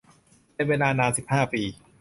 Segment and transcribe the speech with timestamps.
[0.53, 1.63] เป็นเวลานาน สิบห้า ปี